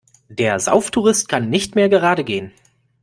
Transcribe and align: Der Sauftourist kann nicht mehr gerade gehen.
Der 0.29 0.59
Sauftourist 0.59 1.29
kann 1.29 1.51
nicht 1.51 1.75
mehr 1.75 1.87
gerade 1.87 2.23
gehen. 2.23 2.51